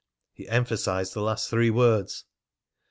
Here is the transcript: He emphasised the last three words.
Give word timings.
He 0.33 0.49
emphasised 0.49 1.13
the 1.13 1.21
last 1.21 1.47
three 1.47 1.69
words. 1.69 2.25